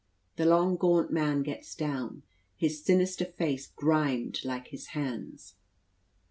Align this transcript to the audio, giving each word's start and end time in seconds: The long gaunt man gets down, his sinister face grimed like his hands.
The 0.35 0.47
long 0.47 0.77
gaunt 0.77 1.11
man 1.11 1.43
gets 1.43 1.75
down, 1.75 2.23
his 2.57 2.83
sinister 2.83 3.23
face 3.25 3.67
grimed 3.67 4.39
like 4.43 4.69
his 4.69 4.87
hands. 4.97 5.53